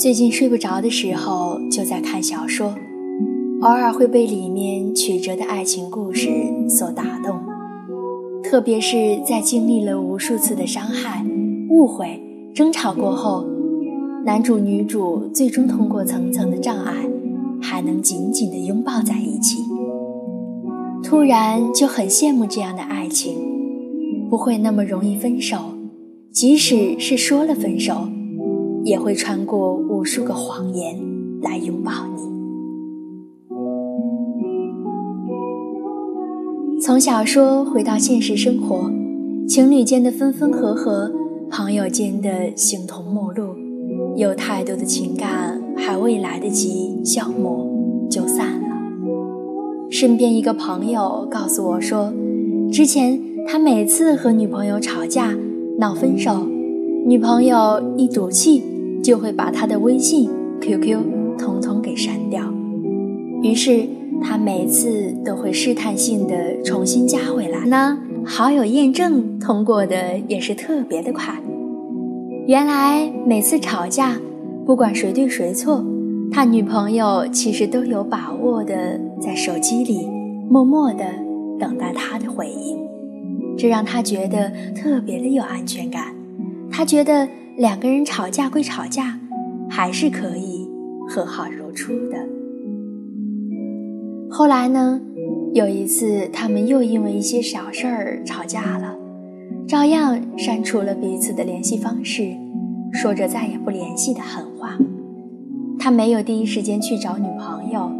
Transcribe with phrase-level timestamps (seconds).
[0.00, 2.74] 最近睡不着的时候，就在看小说，
[3.60, 6.30] 偶尔会被里面曲折的爱情故事
[6.66, 7.38] 所打动，
[8.42, 11.22] 特别是在经历了无数次的伤害、
[11.68, 12.18] 误会、
[12.54, 13.44] 争吵过后，
[14.24, 16.94] 男主女主最终通过层层的障碍，
[17.60, 19.58] 还能紧紧地拥抱在一起，
[21.04, 23.36] 突然就很羡慕这样的爱情，
[24.30, 25.58] 不会那么容易分手，
[26.32, 28.08] 即使是说了分手。
[28.82, 30.98] 也会穿过无数个谎言
[31.42, 32.22] 来拥抱你。
[36.80, 38.90] 从小说回到现实生活，
[39.46, 41.12] 情侣间的分分合合，
[41.50, 43.54] 朋友间的形同陌路，
[44.16, 47.68] 有太多的情感还未来得及消磨
[48.10, 48.68] 就散了。
[49.90, 52.10] 身边一个朋友告诉我说，
[52.72, 55.36] 之前他每次和女朋友吵架
[55.78, 56.46] 闹分手，
[57.04, 58.62] 女朋友一赌气。
[59.02, 60.30] 就会把他的微信、
[60.60, 62.52] QQ 统统给删掉，
[63.42, 63.86] 于是
[64.22, 67.98] 他每次都会试探性的重新加回来呢。
[68.26, 71.40] 好友验证通过的也是特别的快。
[72.46, 74.20] 原来每次吵架，
[74.66, 75.82] 不管谁对谁错，
[76.30, 80.06] 他女朋友其实都有把握的在手机里
[80.50, 81.04] 默默的
[81.58, 82.78] 等待他的回应，
[83.56, 86.14] 这让他觉得特别的有安全感。
[86.70, 87.26] 他觉得。
[87.60, 89.20] 两个人吵架归吵架，
[89.68, 90.66] 还是可以
[91.06, 92.16] 和好如初的。
[94.30, 94.98] 后来呢，
[95.52, 98.96] 有一次他们又因为一些小事儿吵架了，
[99.68, 102.34] 照样删除了彼此的联系方式，
[102.94, 104.78] 说着再也不联系的狠话。
[105.78, 107.92] 他没有第一时间去找女朋友，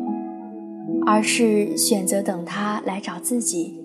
[1.05, 3.78] 而是选择等她来找自己。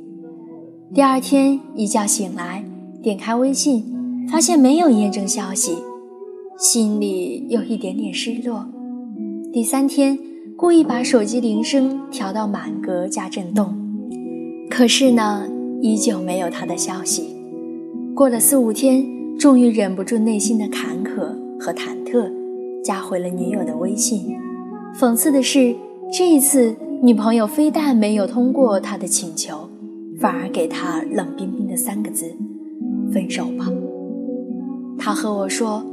[0.93, 2.63] 第二天一觉醒来，
[3.03, 3.93] 点开微信。
[4.29, 5.77] 发现没有验证消息，
[6.57, 8.67] 心里有一点点失落。
[9.53, 10.17] 第三天，
[10.57, 13.75] 故意把手机铃声调到满格加震动，
[14.69, 15.47] 可是呢，
[15.81, 17.35] 依旧没有他的消息。
[18.15, 19.05] 过了四五天，
[19.37, 22.31] 终于忍不住内心的坎坷和忐忑，
[22.83, 24.35] 加回了女友的微信。
[24.99, 25.75] 讽刺的是，
[26.11, 29.69] 这一次女朋友非但没有通过他的请求，
[30.19, 32.25] 反而给他冷冰冰的三个字
[33.13, 33.71] ：“分手吧。”
[35.05, 35.85] 他和我说：“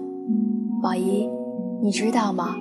[0.83, 1.28] 宝仪，
[1.83, 2.56] 你知道吗？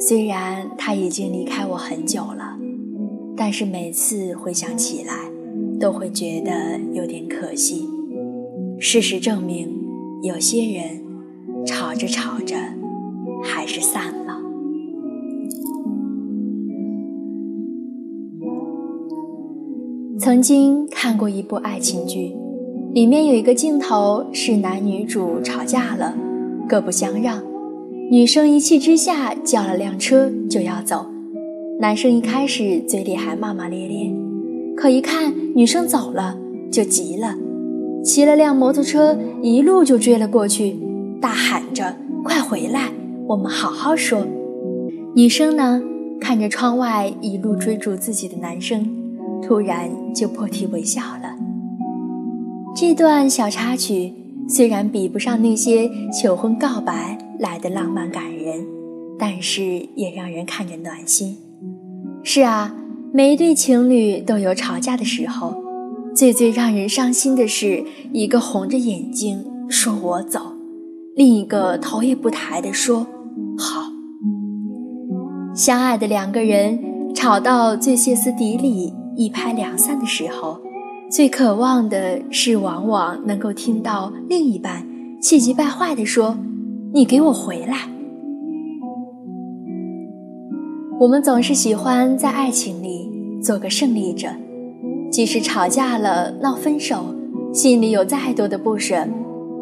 [0.00, 2.58] 虽然他已经离开我很久了，
[3.36, 5.30] 但是每次回想起来，
[5.78, 7.88] 都会觉得有点可惜。
[8.80, 9.72] 事实证明，
[10.24, 11.00] 有些人
[11.64, 12.56] 吵着吵着，
[13.44, 14.36] 还是散了。”
[20.18, 22.34] 曾经看过一部爱情剧。
[22.94, 26.16] 里面有一个镜头是男女主吵架了，
[26.66, 27.42] 各不相让，
[28.10, 31.06] 女生一气之下叫了辆车就要走，
[31.80, 34.10] 男生一开始嘴里还骂骂咧咧，
[34.74, 36.38] 可一看女生走了
[36.72, 37.34] 就急了，
[38.02, 40.78] 骑了辆摩托车一路就追了过去，
[41.20, 41.94] 大喊着
[42.24, 42.88] ：“快回来，
[43.26, 44.26] 我们好好说。”
[45.14, 45.82] 女生呢，
[46.18, 48.88] 看着窗外一路追逐自己的男生，
[49.42, 51.36] 突然就破涕为笑了。
[52.80, 54.14] 这段小插曲
[54.48, 58.64] 虽然比不上那些求婚告白来的浪漫感人，
[59.18, 61.36] 但是也让人看着暖心。
[62.22, 62.72] 是啊，
[63.12, 65.56] 每一对情侣都有吵架的时候，
[66.14, 70.52] 最最让人伤心的是一个红着眼睛说“我走”，
[71.16, 73.08] 另一个头也不抬地说
[73.58, 73.90] “好”。
[75.52, 80.60] 相爱的两个人吵到最歇斯底里、一拍两散的时候。
[81.10, 84.86] 最渴望的是，往往能够听到另一半
[85.22, 86.36] 气急败坏地说
[86.92, 87.88] ：“你给我回来！”
[91.00, 93.10] 我们总是喜欢在爱情里
[93.42, 94.28] 做个胜利者，
[95.10, 97.14] 即使吵架了、闹分手，
[97.54, 99.08] 心里有再多的不舍，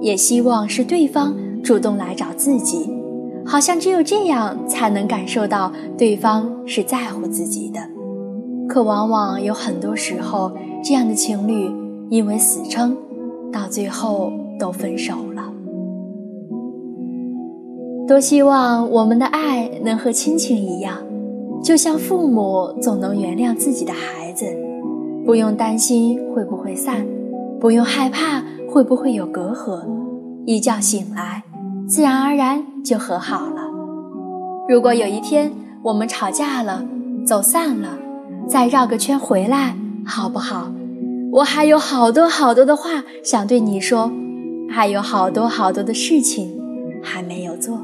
[0.01, 2.91] 也希望是对方主动来找自己，
[3.45, 7.79] 好像只有这样才能感受到对方是在乎自己的。
[8.69, 10.51] 可往往有很多时候。
[10.89, 11.69] 这样的情侣
[12.11, 12.97] 因为死撑，
[13.53, 15.53] 到最后都分手了。
[18.07, 20.99] 多希望我们的爱能和亲情一样，
[21.61, 24.47] 就像父母总能原谅自己的孩子，
[25.25, 27.05] 不用担心会不会散，
[27.59, 28.41] 不用害怕
[28.71, 29.81] 会不会有隔阂，
[30.45, 31.43] 一觉醒来，
[31.89, 33.63] 自然而然就和好了。
[34.69, 35.51] 如果有一天
[35.83, 36.87] 我们吵架了，
[37.27, 37.99] 走散了，
[38.47, 39.75] 再绕个圈回来。
[40.07, 40.73] 好不好？
[41.33, 44.11] 我还有好多好多的话想对你说
[44.71, 46.59] 还有好多好多的事情
[47.03, 47.79] 还没有做。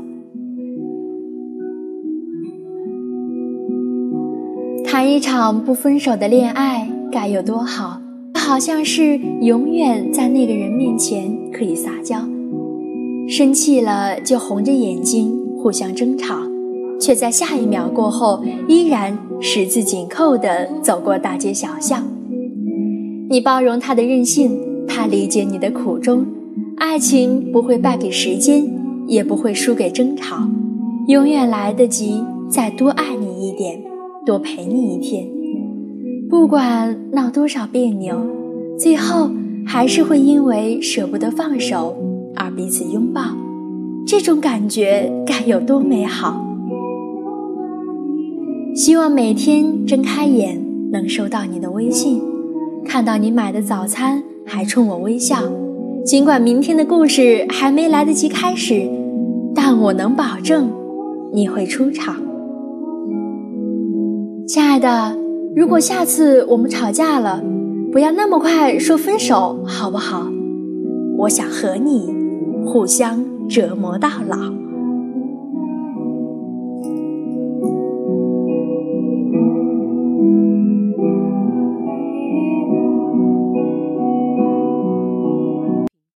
[4.84, 8.00] 谈一场不分手的恋爱该有多好？
[8.34, 12.16] 好像是永远在那个人面前可以撒娇
[13.28, 16.36] 生气了就红着眼睛互相争吵
[17.00, 22.04] 却在下一秒过后依然十指紧扣的走过大街小巷
[23.32, 26.26] 你包容他的任性，他理解你的苦衷。
[26.76, 28.62] 爱情不会败给时间，
[29.06, 30.46] 也不会输给争吵，
[31.08, 33.80] 永远来得及再多爱你一点，
[34.26, 35.26] 多陪你一天。
[36.28, 38.20] 不管闹多少别扭，
[38.78, 39.30] 最后
[39.66, 41.96] 还是会因为舍不得放手
[42.36, 43.22] 而彼此拥抱。
[44.06, 46.44] 这种感觉该有多美好！
[48.74, 50.62] 希望每天睁开眼
[50.92, 52.20] 能收到你的微信，
[52.84, 55.36] 看到你买的早餐还冲我微笑。
[56.04, 58.90] 尽管明天的故事还没来得及开始，
[59.54, 60.70] 但我能保证
[61.32, 62.16] 你会出场，
[64.46, 65.16] 亲爱的。
[65.54, 67.42] 如果下次我们吵架了，
[67.92, 70.26] 不要那么快说分手，好不好？
[71.18, 72.12] 我想和你
[72.66, 74.36] 互相折磨到老。